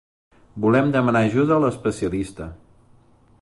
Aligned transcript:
Volem 0.63 0.89
demanar 0.95 1.21
ajuda 1.27 1.55
a 1.57 1.63
l'especialista. 1.67 2.49